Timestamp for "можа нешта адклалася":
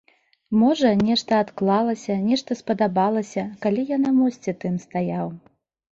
0.61-2.13